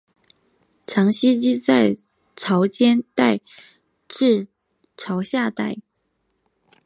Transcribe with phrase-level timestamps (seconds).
[0.83, 1.93] 常栖息在
[2.35, 3.39] 潮间带
[4.07, 4.47] 至
[4.97, 5.77] 潮下带。